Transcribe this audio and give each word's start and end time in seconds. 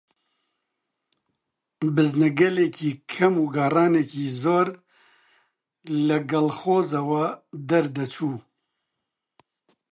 بزنەگەلێکی 1.95 2.91
کەم 3.11 3.33
و 3.43 3.45
گاڕانێکی 3.55 4.25
زۆر 4.41 4.67
لە 6.07 6.17
کەڵخۆزەوە 6.29 7.25
دەردەچوو 7.69 8.35